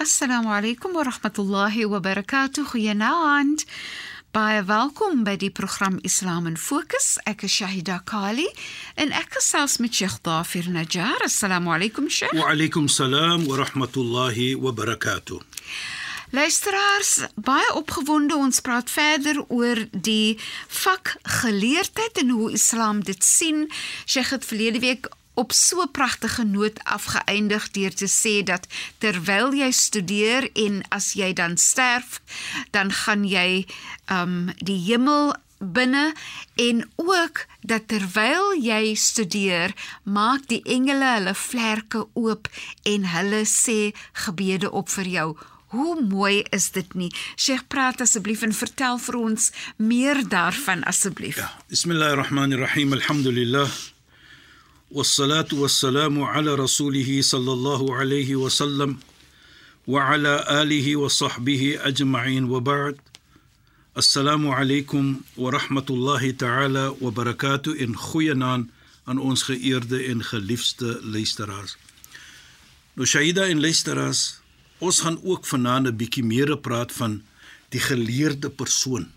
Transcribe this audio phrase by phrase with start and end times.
[0.00, 2.70] Assalamu alaykum wa rahmatullahi wa barakatuh.
[2.70, 3.64] Goeienaand.
[4.30, 7.16] Baie welkom by die program Islam in Fokus.
[7.26, 8.46] Ek is Shahida Kali
[8.94, 11.18] en ek gesels met Sheikh Dafir Najjar.
[11.26, 12.30] Assalamu alaykum Sheikh.
[12.38, 15.42] Wa alaykum salaam wa rahmatullahi wa barakatuh.
[16.30, 20.38] Luisteraars, baie opgewonde ons praat verder oor die
[20.84, 23.66] vak geleerdheid en hoe Islam dit sien.
[24.06, 28.66] Sheikh het verlede week op so 'n pragtige noot afgeëindig deur te sê dat
[28.98, 32.20] terwyl jy studeer en as jy dan sterf,
[32.70, 33.66] dan gaan jy
[34.10, 36.14] um die hemel binne
[36.54, 42.48] en ook dat terwyl jy studeer, maak die engele hulle vlerke oop
[42.82, 45.36] en hulle sê gebede op vir jou.
[45.68, 47.10] Hoe mooi is dit nie?
[47.36, 51.36] Sheikh, praat asseblief en vertel vir ons meer daarvan asseblief.
[51.36, 52.92] Ja, bismillahirrahmanirrahim.
[52.92, 53.68] Alhamdulillah.
[54.91, 58.97] والصلاه والسلام على رسوله صلى الله عليه وسلم
[59.87, 62.97] وعلى اله وصحبه اجمعين وبعد
[63.97, 68.69] السلام عليكم ورحمه الله تعالى وبركاته in goeienaand
[69.03, 71.77] aan ons geëerde en geliefde luisteraars.
[72.93, 74.39] Nou Shaida en luisteraars,
[74.77, 77.21] ons gaan ook vanaand 'n bietjie meer praat van
[77.69, 79.11] die geleerde persoon,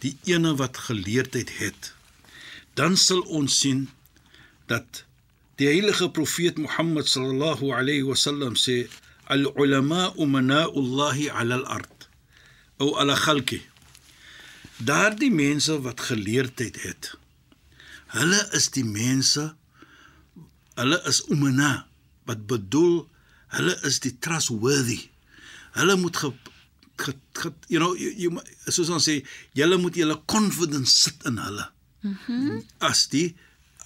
[0.00, 1.94] die ene wat geleerdheid het.
[2.74, 3.88] Dan sal ons sien
[4.71, 5.03] dat
[5.59, 8.87] die heilige profeet Mohammed sallallahu alayhi wasallam sê
[9.27, 12.09] al ulama umana'ullahi 'ala al-ard
[12.79, 13.61] ou ala khalqi
[14.77, 17.13] daardie mense wat geleerdheid het
[18.15, 19.49] hulle is die mense
[20.79, 21.89] hulle is umana
[22.29, 23.03] wat bedoel
[23.55, 24.99] hulle is die trustworthy.
[25.77, 26.31] Hulle moet ge,
[27.01, 29.19] ge, ge you know you, you soos ons sê
[29.57, 31.69] julle moet julle confidence sit in hulle.
[32.05, 33.33] Mm as die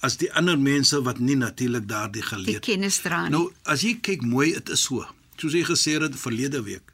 [0.04, 3.34] as die ander mense wat nie natuurlik daardie geleer die kennis dra nie.
[3.36, 5.06] Nou as jy kyk mooi, dit is so.
[5.40, 6.92] Soos jy gesê het verlede week.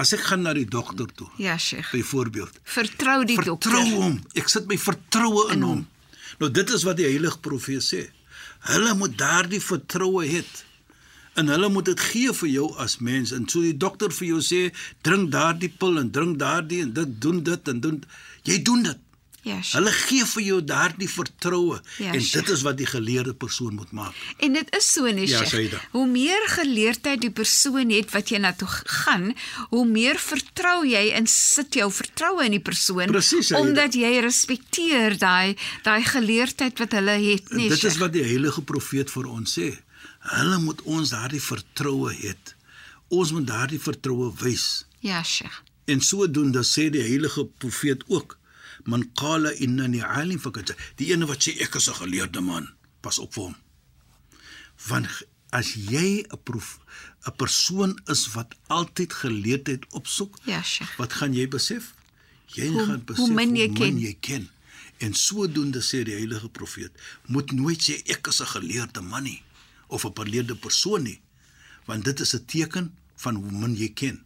[0.00, 1.28] As ek gaan na die dokter toe.
[1.42, 1.90] Ja, Sheikh.
[1.92, 2.60] Byvoorbeeld.
[2.64, 3.76] Vertrou die vertrou dokter.
[3.76, 4.16] Vertrou hom.
[4.38, 5.84] Ek sit my vertroue in, in hom.
[6.40, 8.02] Nou dit is wat die heilige profeet sê.
[8.70, 10.42] Hulle moet daardie vertroue hê.
[11.38, 13.34] En hulle moet dit gee vir jou as mens.
[13.36, 14.62] En so die dokter vir jou sê,
[15.06, 18.02] drink daardie pil en drink daardie en dit doen dit en doen
[18.48, 19.06] jy doen dit.
[19.42, 19.56] Ja.
[19.56, 19.72] Yes.
[19.72, 23.74] Hulle gee vir jou daardie vertroue yes, ja, en dit is wat die geleerde persoon
[23.74, 24.16] moet maak.
[24.44, 25.76] En dit is so nie, ja, Sheikh.
[25.94, 29.30] Hoe meer geleerdheid die persoon het wat jy na toe gaan,
[29.70, 35.16] hoe meer vertrou jy en sit jou vertroue in die persoon Precies, omdat jy respekteer
[35.20, 37.70] daai daai geleerdheid wat hulle het, nie.
[37.72, 39.72] Dit is wat die heilige profeet vir ons sê.
[40.36, 42.36] Hulle moet ons daardie vertroue hê.
[43.08, 44.84] Ons moet daardie vertroue wys.
[45.00, 45.62] Ja, Sheikh.
[45.90, 48.36] En sodoende sê die heilige profeet ook
[48.84, 52.68] man qala innani alim fakad die ene wat sê ek is 'n geleerde man
[53.00, 53.56] pas op vir hom.
[54.88, 55.08] Want
[55.50, 56.78] as jy 'n proef
[57.26, 60.96] 'n persoon is wat altyd geleerdheid opsoek ja sheikh.
[60.96, 61.94] wat gaan jy besef?
[62.46, 63.94] Jy hoe, gaan besef hoe min jy, hoe ken.
[63.94, 64.48] min jy ken.
[64.98, 66.92] En sodoende sê die heilige profeet
[67.26, 69.42] moet nooit sê ek is 'n geleerde man nie
[69.88, 71.20] of 'n geleerde persoon nie
[71.84, 74.24] want dit is 'n teken van hoe min jy ken.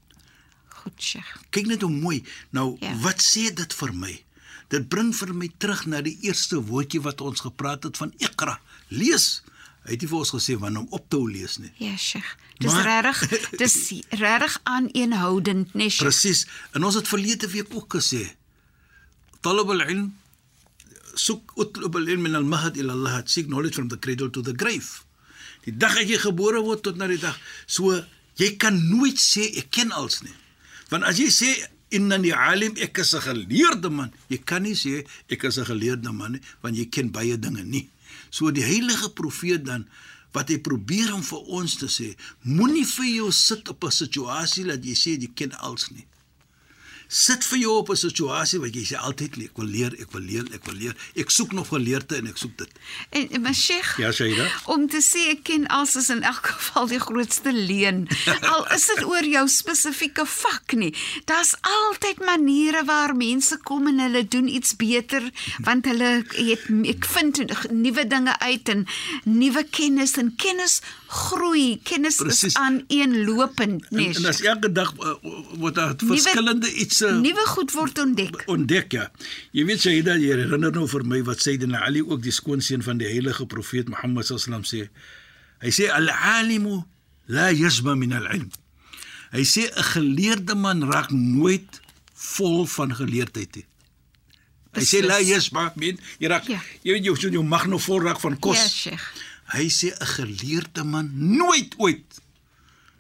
[0.69, 1.37] Goed sheikh.
[1.51, 2.25] Kyk net hoe mooi.
[2.51, 2.97] Nou ja.
[2.99, 4.25] wat sê dit vir my
[4.75, 8.59] Dit bring vir my terug na die eerste woordjie wat ons gepraat het van Iqra.
[8.91, 9.45] Lees.
[9.85, 11.71] Hy het nie vir ons gesê wanneer om op te hou lees nie.
[11.79, 12.31] Ja, Sheikh.
[12.63, 13.77] Dis regtig, dis
[14.23, 15.93] regtig aaneenhoudend, nee.
[15.93, 16.47] Presies.
[16.73, 18.23] En ons het verlede week ook gesê
[19.45, 20.07] Talab al-ilm
[21.21, 25.03] soek utlub al-ilm min al-mahd ila Allah, seek knowledge from the cradle to the grave.
[25.67, 27.37] Die dag as jy gebore word tot na die dag,
[27.67, 27.93] so
[28.41, 30.35] jy kan nooit sê ek ken alles nie.
[30.91, 31.53] Want as jy sê
[31.97, 34.13] innani alim ek is 'n geleerde man.
[34.29, 37.63] Jy kan nie sê ek is 'n geleerde man nie, want jy ken baie dinge
[37.63, 37.89] nie.
[38.31, 39.87] So die heilige profeet dan
[40.33, 44.65] wat hy probeer om vir ons te sê, moenie vir jou sit op 'n situasie
[44.65, 46.07] dat jy sê jy ken alles nie
[47.15, 50.23] sit vir jou op 'n situasie wat jy sê altyd ek wil leer, ek wil
[50.23, 50.95] leer, ek wil leer.
[51.15, 52.71] Ek soek nog geleerde en ek soek dit.
[53.11, 54.51] En maar Sheikh, ja, Shaida.
[54.67, 58.09] Om te sê ek ken alles is in elk geval die grootste leuen.
[58.41, 60.95] Al is dit oor jou spesifieke vak nie.
[61.25, 65.31] Daar's altyd maniere waar mense kom en hulle doen iets beter
[65.63, 68.87] want hulle het ek vind nuwe dinge uit en
[69.25, 71.81] nuwe kennis en kennis groei.
[71.83, 72.43] Kennis Precies.
[72.43, 74.09] is aan een lopend, nee.
[74.09, 75.15] En, en as elke dag uh,
[75.61, 78.43] word daar verskillende iets uh, nuwe goed word ontdek.
[78.51, 79.09] Ontdek ja.
[79.53, 82.99] Jy weet dat jy herinner nou vir my wat Sayyidina Ali ook die skoonseun van
[82.99, 84.89] die heilige profeet Mohammed sallam sê.
[85.65, 86.83] Hy sê al-alimu
[87.27, 88.51] la yasma min al-ilm.
[89.35, 91.81] Hy sê 'n geleerde man raak nooit
[92.15, 93.67] vol van geleerdheid nie.
[94.75, 96.61] Hy sê la yasma min jy raak ja.
[96.83, 98.59] jy weet jy, jy mag nog vol raak van kos.
[98.59, 99.07] Ja, Sheikh.
[99.55, 102.21] Hy sê 'n geleerde man nooit ooit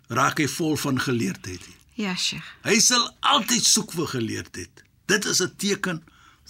[0.08, 1.78] raak hy vol van geleerdheid nie.
[1.94, 2.46] Ja, Sheikh.
[2.66, 4.82] Hy sal altyd soek vir geleerdheid.
[5.06, 6.02] Dit is 'n teken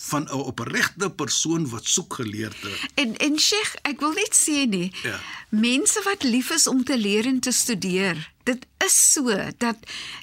[0.08, 2.80] van 'n opregte persoon wat soek geleerdheid.
[2.94, 4.92] En en Sheikh, ek wil net sê nie.
[5.02, 5.20] Ja.
[5.50, 8.32] Mense wat lief is om te leer en te studeer.
[8.44, 9.24] Dit is so
[9.58, 9.76] dat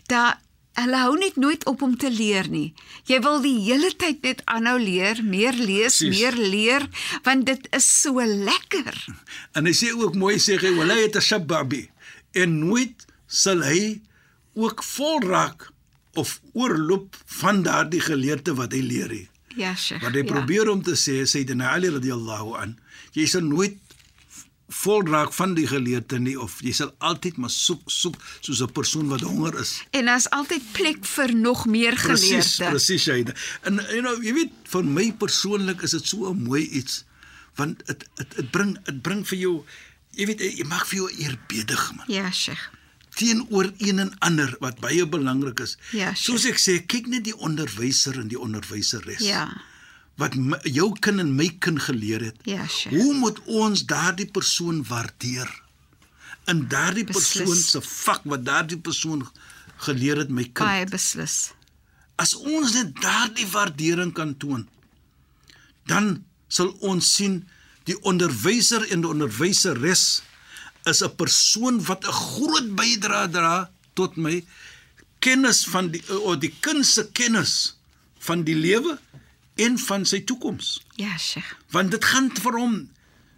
[0.06, 0.38] dat
[0.74, 2.74] hulle hou net nooit op om te leer nie.
[3.06, 6.20] Jy wil die hele tyd net aanhou leer, meer lees, Presies.
[6.20, 6.88] meer leer,
[7.24, 9.06] want dit is so lekker.
[9.54, 11.90] En hy sê ook mooi sê hy wala yatashabbi
[12.32, 14.02] en nooit sal hy
[14.54, 15.70] ook vol raak
[16.14, 19.28] of oorloop van daardie geleerde wat hy leer nie.
[19.56, 20.04] Ja, Sheikh.
[20.04, 20.32] Wat hy ja.
[20.32, 22.76] probeer om te sê Sayyidina Ali radhiyallahu an,
[23.16, 23.78] jy sal nooit
[24.72, 28.72] vol raak van die geleerde nie of jy sal altyd maar soek soek soos 'n
[28.72, 29.84] persoon wat honger is.
[29.92, 32.72] En daar's altyd plek vir nog meer Presies, geleerde.
[32.72, 33.26] presies jy.
[33.68, 37.04] En you know, jy weet vir my persoonlik is dit so 'n mooi iets
[37.56, 39.66] want dit dit dit bring dit bring vir jou
[40.16, 42.06] jy weet jy maak vir jou eerbiedig man.
[42.08, 42.70] Ja, Sheikh.
[43.16, 45.78] Teenoor een en ander wat baie belangrik is.
[45.92, 46.22] Ja, sure.
[46.24, 49.24] Soos ek sê, kyk net die onderwyser en die onderwyseres.
[49.26, 49.46] Ja.
[50.22, 52.40] Wat my, jou kind en my kind geleer het.
[52.48, 52.96] Ja, Sheikh.
[52.96, 55.50] Hoe moet ons daardie persoon waardeer?
[56.52, 57.32] In daardie Beslis.
[57.38, 59.26] persoon se vak wat daardie persoon
[59.86, 60.66] geleer het my kind.
[60.66, 61.52] Baie beslis.
[62.22, 64.68] As ons net daardie waardering kan toon,
[65.90, 67.42] dan sal ons sien
[67.90, 70.22] die onderwyser en die onderwyseres
[70.86, 74.44] is 'n persoon wat 'n groot bydrae dra tot my
[75.20, 77.78] kennis van die of die kind se kennis
[78.20, 79.00] van die lewe
[79.56, 80.82] en van sy toekoms.
[80.96, 81.54] Ja, Sheikh.
[81.70, 82.90] Want dit gaan vir hom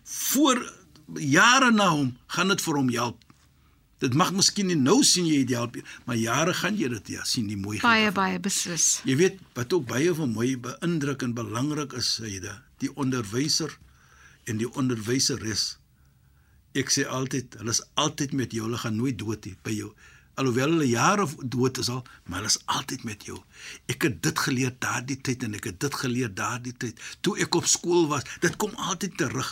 [0.04, 0.74] voor
[1.20, 3.20] jare na hom gaan dit vir hom help.
[4.04, 7.24] Dit mag miskien nie nou sien jy dit help, maar jare gaan jy dit ja
[7.28, 9.00] sien die mooi Baie baie beslis.
[9.08, 13.72] Jy weet wat ook baie van my beïndruk en belangrik is, Saida, die onderwyser
[14.44, 15.78] en die onderwyseres.
[16.74, 19.92] Ek sê altyd, hulle is altyd met jou, hulle gaan nooit dood nie by jou.
[20.42, 23.38] Alhoewel hulle jare dood is al, maar hulle is altyd met jou.
[23.94, 27.54] Ek het dit geleer daardie tyd en ek het dit geleer daardie tyd toe ek
[27.60, 28.26] op skool was.
[28.42, 29.52] Dit kom altyd terug.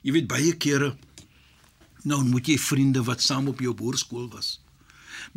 [0.00, 0.94] Jy weet baie kere
[2.08, 4.56] nou moet jy vriende wat saam op jou hoërskool was.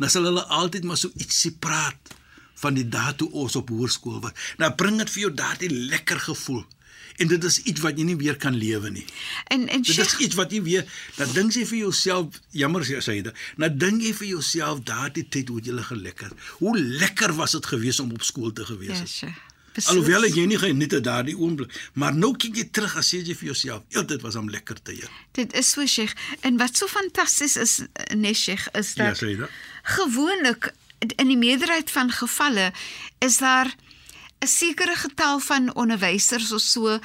[0.00, 2.16] Dan sal hulle altyd maar so ietsie praat
[2.62, 4.32] van die dae toe ons op hoërskool was.
[4.58, 6.64] Nou bring dit vir jou daardie lekker gevoel.
[7.16, 9.04] En dit is iets wat jy nie weer kan lewe nie.
[9.44, 10.84] En en Dit Sheikh, is iets wat jy weer,
[11.16, 13.32] dan dink jy vir jouself, jammer sê dit.
[13.56, 16.30] Nou dink jy vir jouself daardie tyd hoe jy gelekker.
[16.58, 19.08] Hoe lekker was dit geweest om op skool te gewees ja, het.
[19.08, 19.44] Sheikh.
[19.76, 19.92] Beslis.
[19.92, 23.34] Alhoewel jy nie geniet het daardie oomblik, maar nou kyk jy terug en sê jy
[23.36, 26.14] vir jouself, "Ja, dit was 'n lekker tyd." Dit is so Sheikh.
[26.40, 27.82] En wat so fantasties is,
[28.14, 29.50] nee Sheikh, is Ja, dat sê dit.
[29.82, 32.72] gewoonlik in die meerderheid van gevalle
[33.18, 33.74] is daar
[34.40, 36.98] 'n sekere getal van onderwysers of so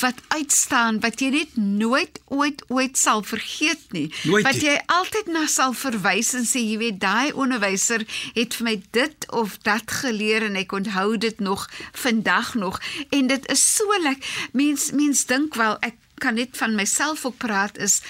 [0.00, 4.06] wat uitstaan wat jy net nooit ooit ooit sal vergeet nie.
[4.28, 4.68] Nooit wat nie.
[4.68, 8.04] jy altyd na sal verwys en sê jy weet daai onderwyser
[8.36, 12.80] het vir my dit of dat geleer en ek onthou dit nog vandag nog
[13.10, 14.50] en dit is so lekker.
[14.52, 18.02] Mens mens dink wel ek kan net van myself ook praat is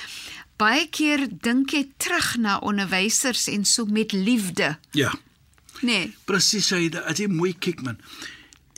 [0.59, 4.77] baie keer dink jy terug na onderwysers en so met liefde.
[4.93, 5.13] Ja.
[5.81, 6.11] Nee.
[6.27, 8.01] Presies jy, as jy mooi kyk man.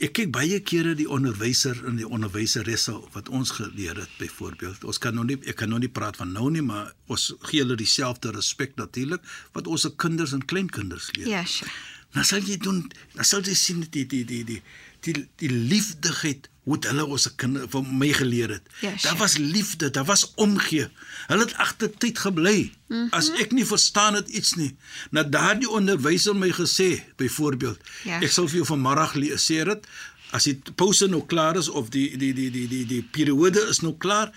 [0.01, 4.81] Ek kyk baie kere die onderwyser en die onderwyseresse wat ons geleer het byvoorbeeld.
[4.89, 7.61] Ons kan nou nie ek kan nou nie praat van nou nie, maar ons gee
[7.61, 9.21] hulle dieselfde respek natuurlik
[9.53, 11.29] wat ons se kinders en kleinkinders leer.
[11.29, 11.69] Ja, sure.
[12.15, 12.81] Dan sal jy doen,
[13.13, 14.59] dan sal jy sien die die die die
[15.05, 18.67] die die liefdigheid hoe hulle ons kinders van my geleer het.
[18.81, 19.17] Ja, daar sure.
[19.17, 20.87] was liefde, daar was omgee.
[21.27, 22.71] Hulle het agter tyd gebly.
[22.87, 23.07] Mm -hmm.
[23.17, 24.75] As ek nie verstaan het iets nie,
[25.11, 28.21] na daardie onderwyser my gesê, byvoorbeeld, Ja.
[28.21, 29.87] ek sal vir jou vanmiddag le- sê dit
[30.31, 33.79] as die pouse nou klaar is of die die die die die die periode is
[33.81, 34.31] nou klaar,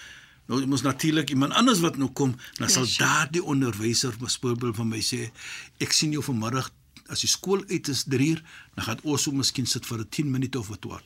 [0.47, 3.09] nou moet natuurlik iemand anders wat nou kom, dan Ja, sal sure.
[3.09, 5.31] daardie onderwyser byvoorbeeld van my sê,
[5.79, 6.71] ek sien jou vanmiddag
[7.09, 8.43] as die skool uit is 3 uur,
[8.75, 11.05] dan gaan ons so miskien sit vir 'n 10 minute of wat wat.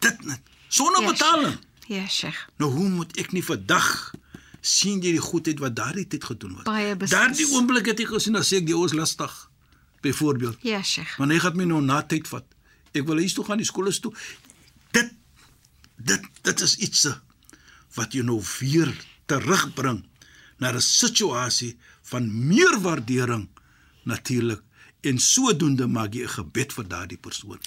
[0.00, 1.58] Dit net sonder Ja, betaling.
[1.86, 2.48] Ja, Sheikh.
[2.58, 4.12] Nou hoe moet ek nie vandag
[4.60, 6.64] sien jy die goedheid wat daardie tyd gedoen word.
[6.64, 7.18] Baie beslis.
[7.18, 9.50] Daardie oomblik het ek gesien sê ek die ou is lastig.
[10.02, 10.58] Byvoorbeeld.
[10.66, 11.16] Ja, Sheikh.
[11.16, 12.44] Want hy gaan my nou na tyd vat.
[12.92, 14.12] Ek wil huis toe gaan, die skool is toe.
[14.90, 15.12] Dit
[15.96, 17.14] dit dit is iets eh,
[17.96, 18.92] wat jou nou weer
[19.26, 20.04] terugbring
[20.58, 21.76] na 'n situasie
[22.10, 23.48] van meer waardering
[24.04, 24.62] natuurlik
[25.06, 27.60] en sodoende maak jy 'n gebed vir daardie persoon.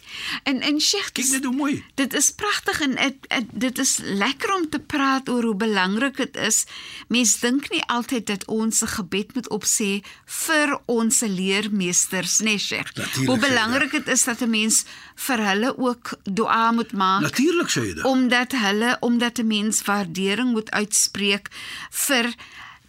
[0.43, 1.83] En en Sheikh, Kyk net hoe mooi.
[1.95, 6.17] Dit is pragtig en het, het, dit is lekker om te praat oor hoe belangrik
[6.17, 6.65] dit is.
[7.07, 12.91] Mens dink nie altyd dat ons 'n gebed moet opsê vir ons leermeesters, nee Sheikh.
[12.95, 14.83] Hoe Sheikh, belangrik dit is dat 'n mens
[15.15, 17.21] vir hulle ook dua moet maak.
[17.21, 18.03] Natuurlik sê jy dit.
[18.03, 21.49] omdat hulle omdat 'n mens waardering moet uitspreek
[21.89, 22.33] vir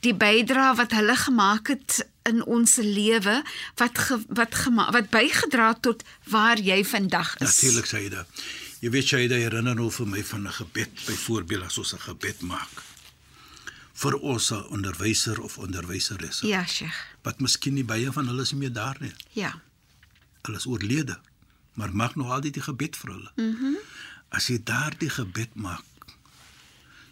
[0.00, 3.42] die bydrae wat hulle gemaak het in ons lewe
[3.80, 7.48] wat ge, wat gema, wat bygedra het tot waar jy vandag is.
[7.48, 8.44] Natuurlik sê jy dit.
[8.80, 12.40] Jy weet jy herinner nou vir my van 'n gebed, byvoorbeeld as ons 'n gebed
[12.40, 12.88] maak
[14.00, 16.46] vir ons onderwyser of onderwyseresse.
[16.46, 16.96] Ja, Sheikh.
[17.22, 19.12] Wat miskien nie baie van hulle is meer daar nie.
[19.32, 19.60] Ja.
[20.42, 21.18] Hulle is oorlede,
[21.74, 23.32] maar maak nog altyd die gebed vir hulle.
[23.36, 23.64] Mhm.
[23.64, 23.76] Mm
[24.30, 25.82] as jy daardie gebed maak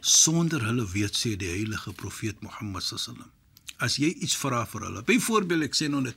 [0.00, 3.30] sonder hulle weet sê die heilige profeet Mohammed sallam.
[3.78, 6.16] As jy iets vra vir hulle, byvoorbeeld ek sê nou net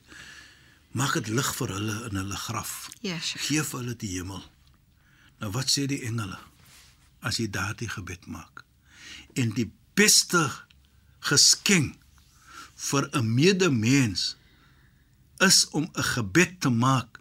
[0.97, 2.89] maak dit lig vir hulle in hulle graf.
[3.01, 3.45] Ja, Sheikh.
[3.47, 4.41] Gee vir hulle die hemel.
[5.41, 6.39] Nou wat sê die engele
[7.21, 8.63] as jy daardie gebed maak?
[9.37, 10.49] En die beste
[11.21, 11.95] geskenk
[12.75, 14.35] vir 'n medemens
[15.39, 17.19] is om 'n gebed te maak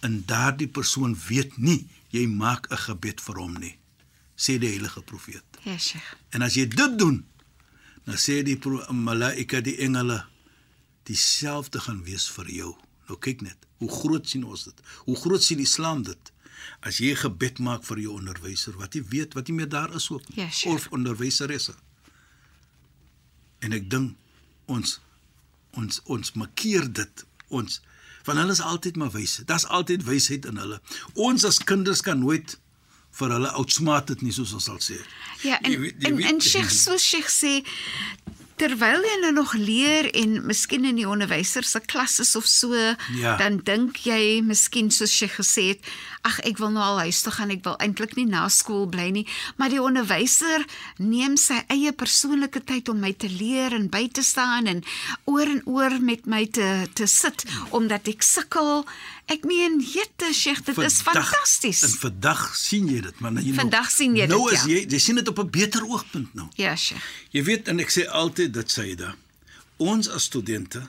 [0.00, 3.76] en daardie persoon weet nie jy maak 'n gebed vir hom nie
[4.36, 6.16] sê die heilige profeet Ja, Sheikh.
[6.30, 7.24] en as jy dit doen
[8.06, 8.58] dan sê die
[8.92, 10.22] malaika die engele
[11.08, 12.72] dieselfde gaan wees vir jou
[13.08, 16.32] nou kyk net hoe groot sien ons dit hoe groot sien Islam dit
[16.86, 20.10] as jy gebed maak vir jou onderwyser wat jy weet wat nie meer daar is
[20.10, 20.74] ook Ja, Sheikh.
[20.74, 21.74] of onderwyseresse
[23.60, 24.16] en ek dink
[24.66, 24.98] ons
[25.78, 27.80] ons ons markeer dit ons
[28.28, 29.38] van hulle is altyd maar wys.
[29.48, 30.76] Daar's altyd wysheid in hulle.
[31.14, 32.58] Ons as kinders kan nooit
[33.18, 34.98] vir hulle outsmaat dit nie soos ons sal sê.
[35.42, 37.62] Ja, en Jy weet- jy en, weet- en Sheikh so Sheikh sê
[38.60, 42.74] terwyl jy nou nog leer en miskien in die onderwyser se klas is of so,
[43.16, 43.36] Ja.
[43.40, 45.80] dan dink jy miskien soos Sheikh gesê het,
[46.28, 49.08] ag ek wil nou al huis toe gaan, ek wil eintlik nie na skool bly
[49.10, 49.26] nie,
[49.56, 50.66] maar die onderwyser
[50.98, 54.84] neem sy eie persoonlike tyd om my te leer en by te staan en
[55.24, 58.84] oor en oor met my te te sit omdat ek sukkel.
[59.30, 61.82] Ek meen, jette Sheikh, dit is Vandag- fantasties.
[61.86, 64.64] En vandag sien jy dit, maar nou jy nou Vandag sien jy dit, Nou is
[64.64, 64.68] ja.
[64.74, 66.48] jy jy sien dit op 'n beter oogpunt nou.
[66.56, 67.04] Ja, Sheikh.
[67.30, 69.14] Jy weet en ek sê altyd dit sê da.
[69.78, 70.82] Ons as studente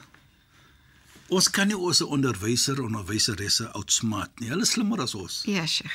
[1.28, 4.48] ons kan nie ons onderwyser of onderwyseresse outsmaat nie.
[4.48, 5.42] Hulle is slimmer as ons.
[5.46, 5.94] Ja, Sheikh.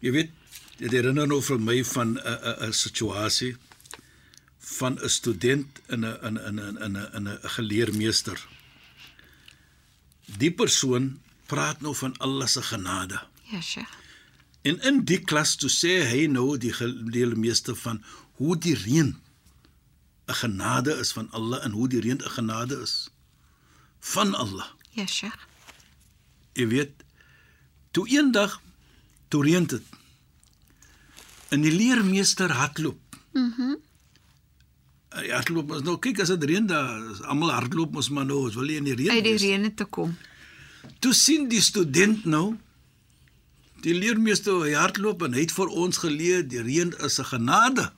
[0.00, 0.30] Jy weet,
[0.78, 3.56] dit herinner nou vir my van 'n 'n 'n situasie
[4.58, 8.38] van 'n student in 'n in 'n in 'n in 'n in 'n geleermeester.
[10.38, 11.18] Die persoon
[11.50, 13.18] praat nou van Allah se genade.
[13.50, 13.98] Ja, Sheikh.
[14.62, 18.02] En in die klas toe sê hy nou die geleermeester van
[18.40, 19.16] hoe die reën
[20.26, 23.10] 'n genade is van Allah en hoe die reën 'n genade is
[24.00, 24.68] van Allah.
[24.90, 25.46] Ja, Sheikh.
[26.52, 26.92] Jy weet,
[27.90, 28.60] toe eendag
[29.28, 29.82] toe reën dit.
[31.48, 33.00] En die leermeester hardloop.
[33.32, 33.60] Mhm.
[33.60, 33.88] Mm
[35.10, 38.54] ja, hardloop mos nou kyk as dit reën daar, almal hardloop mos maar nou, ons
[38.58, 40.14] wil nie in die reën Uit die reën te kom.
[41.00, 42.58] Toe sien die student nou
[43.84, 47.90] die leermeester hy hardloop en hy het vir ons geleer die reën is 'n genade.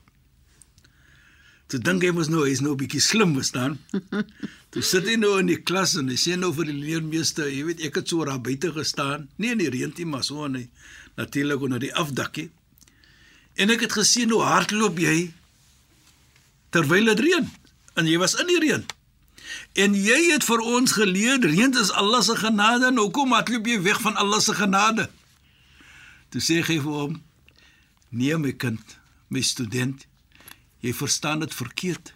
[1.67, 3.79] Toe dink hy mos nou hy's nou 'n bietjie slim verstaan.
[4.73, 7.65] Toe sit hy nou in die klas en hy sê nou vir die leermeester, jy
[7.65, 10.53] weet ek het so daar buite gestaan, nie in die reën nie, maar so in
[10.53, 10.69] die
[11.17, 12.51] natuurlik onder die afdakkie.
[13.57, 15.33] En ek het gesien hoe hardloop jy
[16.71, 17.49] terwyl dit reën
[17.97, 18.85] en jy was in die reën.
[19.73, 23.79] En jy het vir ons geleer reën is Allah se genade en hoekom hardloop jy
[23.83, 25.07] weg van Allah se genade?
[26.33, 27.23] Toe sê hy vir hom:
[28.11, 28.99] "Nee my kind,
[29.29, 30.05] my student,
[30.85, 32.13] jy verstaan dit verkeerd.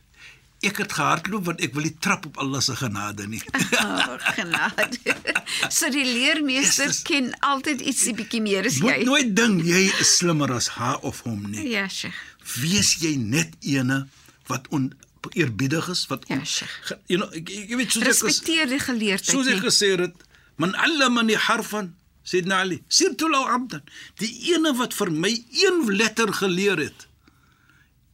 [0.64, 3.40] Ek het gehardloop want ek wil nie trap op Allah se genade nie."
[3.86, 5.16] Oh, genade.
[5.78, 9.04] so die leermeester Yes, ken altyd ietsie bietjie meer as Moet jy.
[9.08, 11.68] nooit dink jy is slimmer as haar of hom nie.
[11.72, 12.16] Ja, Sheikh.
[12.60, 14.06] Wees jy net ene
[14.48, 18.78] wat oneerbiedig is, wat Ja, ge- you know, ek, ek weet soos ek Respekteer die
[18.78, 19.30] geleerdheid.
[19.30, 19.70] soos ek nie.
[19.70, 20.14] gesê het,
[20.56, 21.94] man allamani harfan
[22.26, 23.82] Sayyidina Ali, sirtu law abdan.
[24.18, 27.06] Die ene wat vir my een letter geleer het.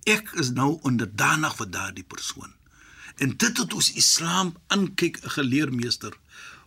[0.04, 2.52] Ek is nou onderdanig vir daardie persoon.
[3.16, 6.12] En dit het ons Islam aankyk 'n geleermeester.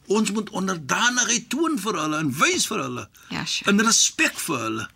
[0.08, 3.10] Ons moet onderdanigheid toon vir hulle en wys vir hulle.
[3.30, 3.46] Ja.
[3.66, 4.90] En respek vir hulle.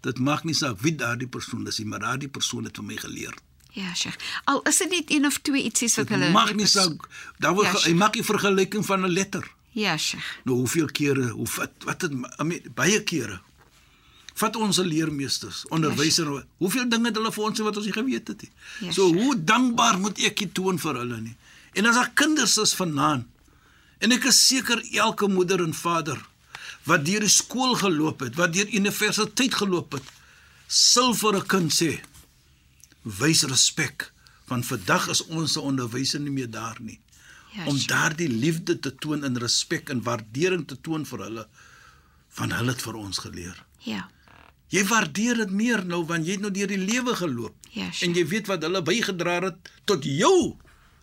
[0.00, 2.96] Dit maak nie saak wie daardie persoon is nie, maar daardie persoon het vir my
[2.96, 3.34] geleer.
[3.74, 4.16] Ja, Sheikh.
[4.50, 7.08] Al is dit net een of twee ietsies wat hulle Mag nie saak.
[7.42, 7.98] Daar word Ja, hy Sheikh.
[7.98, 9.50] maak die vergelyking van 'n letter.
[9.74, 10.28] Ja, Sheikh.
[10.44, 12.12] Nou hoeveel kere, hoe wat wat het
[12.74, 13.40] baie kere.
[14.34, 18.42] Vat ons leermeesters, onderwysers, hoeveel dinge het hulle vir ons wat ons nie geweet het
[18.42, 18.50] nie.
[18.80, 19.22] Ja, so sure.
[19.22, 21.36] hoe dankbaar moet ek dit toon vir hulle nie.
[21.74, 23.26] En as daar kinders is vanaand
[23.98, 26.18] en ek is seker elke moeder en vader
[26.84, 30.02] wat deur die skool geloop het, wat deur universiteit geloop het,
[30.66, 32.00] sal vir 'n kind sê
[33.04, 34.10] wys respek
[34.48, 37.00] want vandag is ons onderwysers nie meer daar nie
[37.54, 41.44] Ja, om daardie liefde te toon en respek en waardering te toon vir hulle
[42.34, 43.60] van hulle het vir ons geleer.
[43.86, 44.08] Ja.
[44.74, 48.02] Jy waardeer dit meer nou want jy het nou deur die lewe geloop Ja, Sheikh.
[48.08, 50.56] en jy weet wat hulle bygedra het tot jou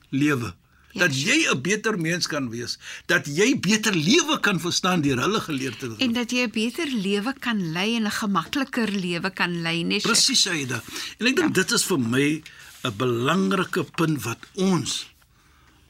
[0.10, 0.52] lewe.
[0.92, 5.20] Ja, dat jy 'n beter mens kan wees, dat jy beter lewe kan verstaan deur
[5.20, 5.98] hulle geleerdheid.
[5.98, 10.02] En dat jy 'n beter lewe kan lei en 'n gemakliker lewe kan lei, nee.
[10.02, 10.84] Presies, Aida.
[11.18, 11.62] En ek dink ja.
[11.62, 12.44] dit is vir my
[12.84, 15.08] 'n belangrike punt wat ons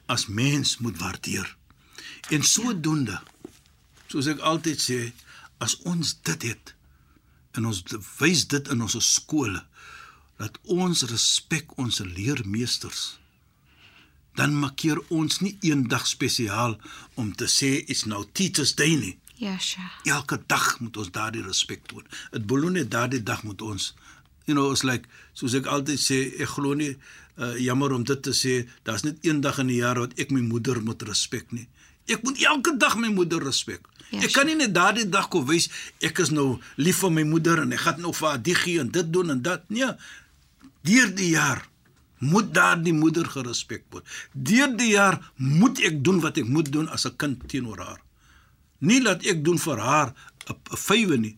[0.06, 1.56] as mens moet waardeer.
[2.30, 3.22] En sodoende,
[4.08, 5.12] soos ek altyd sê,
[5.58, 6.76] as ons dit het
[7.52, 7.84] en ons
[8.20, 9.64] wys dit in ons skole
[10.42, 13.21] dat ons respek ons leermeesters
[14.40, 16.78] dan markeer ons nie eendag spesiaal
[17.20, 19.18] om te sê it's now teachers day nie.
[19.42, 19.88] Ja, sja.
[20.06, 22.06] Elke dag moet ons daardie respek toon.
[22.32, 23.94] Dit beloon net daardie dag moet ons
[24.46, 25.08] you know, it's like
[25.38, 29.22] soos ek altyd sê, ek glo nie uh, jammer om dit te sê, daar's net
[29.26, 31.68] een dag in die jaar wat ek my moeder moet respek nie.
[32.12, 33.86] Ek moet elke dag my moeder respek.
[34.12, 35.70] Ja, ek kan nie net daardie dag kom wys
[36.04, 38.82] ek is nou lief vir my moeder en ek gaan nou vir haar dit gee
[38.84, 39.64] en dit doen en dat.
[39.72, 39.94] Nee.
[40.84, 41.62] Deur die jaar
[42.22, 44.06] moet daardie moeder gerespek word.
[44.32, 48.02] Deur die jaar moet ek doen wat ek moet doen as 'n kind teenoor haar.
[48.80, 50.14] Nie laat ek doen vir haar
[50.50, 51.38] 'n vywe nie.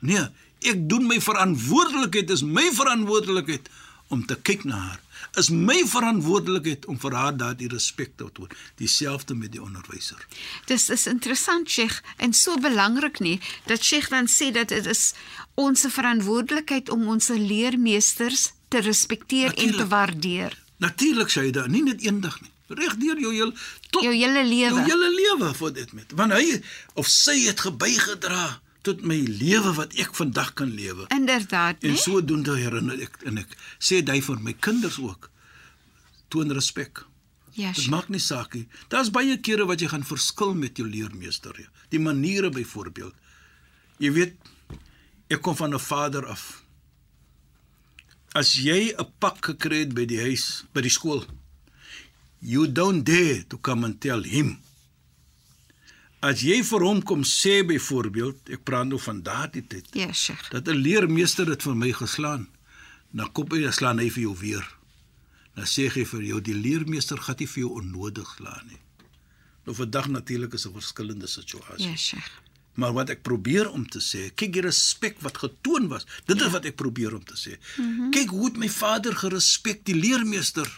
[0.00, 0.26] Nee,
[0.60, 3.68] ek doen my verantwoordelikheid, is my verantwoordelikheid
[4.08, 5.00] om te kyk na haar.
[5.40, 8.50] Is my verantwoordelikheid om vir haar daardie respek te toon.
[8.76, 10.26] Dieselfde met die onderwyser.
[10.66, 15.14] Dis is interessant, Sheikh, en so belangrik nie dat Sheikh dan sê dat dit is
[15.54, 20.58] ons verantwoordelikheid om ons leermeesters te respekteer Natuurlijk, en te waardeer.
[20.82, 22.50] Natuurlik sê jy dit nie net eendag nie.
[22.72, 23.50] Reg deur jou heel
[23.92, 24.80] tot jou hele lewe.
[24.80, 26.14] Jou hele lewe vir dit met.
[26.16, 26.60] Want hy
[26.98, 28.46] of sy het gebygedra
[28.86, 31.06] tot my lewe wat ek vandag kan lewe.
[31.14, 31.92] Inderdaad, nee.
[31.92, 35.28] En sodoende herinner ek en ek sê dit vir my kinders ook.
[36.32, 37.04] Toon respek.
[37.52, 37.74] Ja.
[37.76, 38.64] Dit maak nie saak nie.
[38.88, 41.60] Daar's baie kere wat jy gaan verskil met jou leermeester.
[41.92, 43.14] Die maniere byvoorbeeld.
[44.00, 44.52] Jy weet
[45.28, 46.61] ek kom van 'n vader af
[48.34, 51.24] as jy 'n pak gekry het by die huis, by die skool,
[52.40, 54.58] you don't dare to come and tell him.
[56.22, 59.88] As jy vir hom kom sê byvoorbeeld, ek praat nou van daardie tyd.
[59.92, 60.50] Ja, yes, Sheikh.
[60.50, 62.48] Dat 'n leermeester dit vir my geslaan.
[63.10, 64.66] Dan kom hy en slaan hy vir jou weer.
[65.54, 68.80] Dan sê hy vir jou die leermeester gaan nie vir jou onnodig slaan nie.
[69.66, 71.84] Nou vandag natuurlik is 'n verskillende situasie.
[71.84, 72.30] Ja, yes, Sheikh.
[72.74, 76.06] Maar wat ek probeer om te sê, kyk die respek wat getoon was.
[76.24, 77.58] Dit is wat ek probeer om te sê.
[77.76, 78.10] Mm -hmm.
[78.14, 80.68] Kyk hoe het my vader gerespek die leermeester.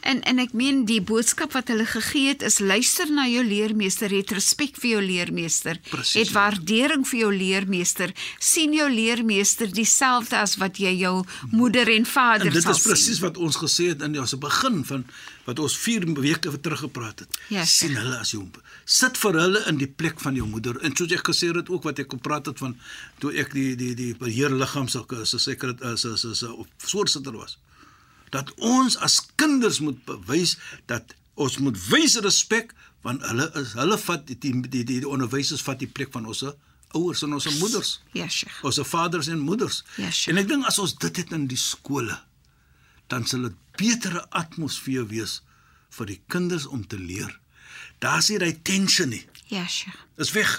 [0.00, 4.10] En en ek meen die boodskap wat hulle gegee het is luister na jou leermeester,
[4.10, 10.36] het respek vir jou leermeester, Precies, het waardering vir jou leermeester, sien jou leermeester dieselfde
[10.36, 12.82] as wat jy jou moeder en vader en dit sal sien.
[12.82, 15.04] Dit is presies wat ons gesê het in die begin van
[15.44, 17.38] wat ons 4 weke terug gepraat het.
[17.48, 18.44] Ja, sien hulle as jou
[18.84, 20.78] sit vir hulle in die plek van jou moeder.
[20.86, 22.76] En soos ek gesê het ook wat ek gepraat het van
[23.22, 26.66] toe ek die die die beheer liggaam sulke is seker dit is is is 'n
[26.78, 27.58] voorsitter was.
[28.30, 33.98] Dat ons as kinders moet bewys dat ons moet wys respek want hulle is hulle
[33.98, 36.44] vat die die die, die, die onderwysers vat die plek van ons
[36.92, 38.00] ouers en ons moeders.
[38.12, 38.62] Ja, Sheikh.
[38.62, 39.82] Ons vaders en moeders.
[39.96, 42.18] Ja, en ek dink as ons dit het in die skole
[43.12, 45.40] dan sal dit betere atmosfeer wees
[45.96, 47.32] vir die kinders om te leer.
[48.00, 49.24] Daar's nie daai tension nie.
[49.52, 49.96] Ja, sure.
[50.16, 50.52] Dis weg.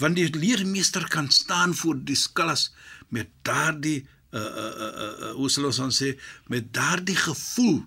[0.00, 2.70] Want die leermeester kan staan voor die klas
[3.14, 4.88] met daardie uh uh uh,
[5.28, 6.12] uh hoe sal ons dan sê
[6.52, 7.80] met daardie gevoel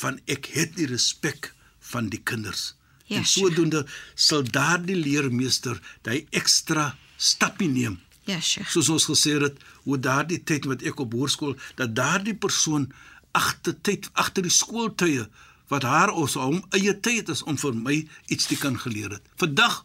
[0.00, 1.52] van ek het die respek
[1.92, 2.72] van die kinders.
[3.04, 3.84] Ja, en sodoende
[4.14, 8.00] sal daardie leermeester daai ekstra stappie neem.
[8.24, 8.64] Ja, sure.
[8.72, 12.88] Soos ons gesê het, hoe daardie tyd wat ek op hoërskool dat daardie persoon
[13.34, 15.28] agter tyd agter die skooltye
[15.72, 17.96] wat haar ons hom eie tyd is om vir my
[18.32, 19.24] iets te kan geleer het.
[19.40, 19.82] Vandag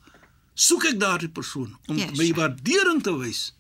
[0.54, 3.54] soek ek daardie persoon om yes, my waardering te wys.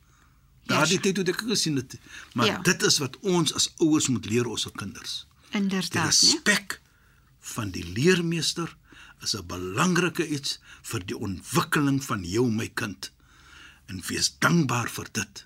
[0.69, 1.95] Daardie yes, tyd het ek gesien dit.
[2.35, 2.57] Maar ja.
[2.67, 5.23] dit is wat ons as ouers moet leer ons se kinders.
[5.55, 6.79] Inderdaad, die respek
[7.55, 8.75] van die leermeester
[9.23, 10.59] is 'n belangrike iets
[10.91, 13.11] vir die ontwikkeling van jou my kind.
[13.87, 15.45] En wees dankbaar vir dit.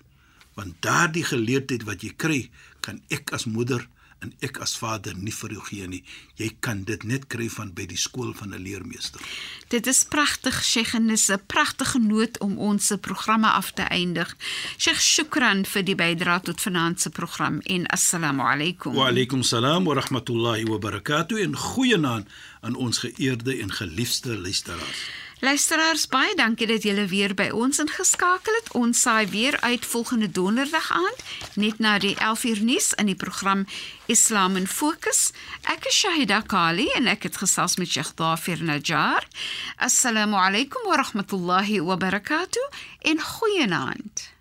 [0.54, 3.88] Want daardie geleerdheid wat jy kry, kan ek as moeder
[4.24, 6.02] en ek as vader nie vir jou gee nie.
[6.40, 9.20] Jy kan dit net kry van by die skool van 'n leermeester.
[9.68, 13.82] Dit is pragtig, Sheikh, en dis 'n pragtige noot om ons se programme af te
[13.82, 14.36] eindig.
[14.78, 18.94] Sheikh, shukran vir die bydrae tot vanaand se program en assalamu alaykum.
[18.94, 22.28] Wa alaykum salaam wa rahmatullahi wa barakatuh en goeienaand
[22.60, 25.23] aan ons geëerde en geliefde luisteraars.
[25.44, 28.70] Luisteraars, baie dankie dat julle weer by ons ingeskakel het.
[28.80, 31.20] Ons saai weer uit volgende donderdag aand,
[31.60, 33.66] net na die 11uur nuus in die program
[34.08, 35.34] Islam in Fokus.
[35.68, 39.28] Ek is Shahida Kali en ek het gesels met Sheikh Dafir Najjar.
[39.76, 42.64] Assalamu alaykum wa rahmatullahi wa barakatuh.
[43.04, 44.33] In goeienaand.